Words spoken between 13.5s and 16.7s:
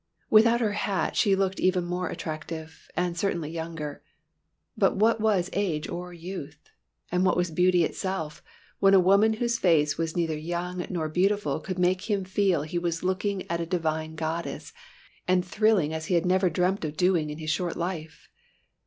a divine goddess, and thrilling as he had never